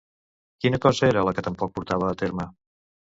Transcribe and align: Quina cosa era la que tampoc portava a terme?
Quina 0.63 0.79
cosa 0.87 1.05
era 1.09 1.23
la 1.27 1.33
que 1.39 1.43
tampoc 1.49 1.75
portava 1.77 2.09
a 2.13 2.17
terme? 2.23 2.49